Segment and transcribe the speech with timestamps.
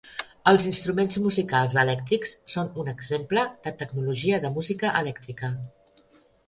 [0.51, 5.55] Els instruments musicals elèctrics són un exemple de tecnologia de música elèctrica.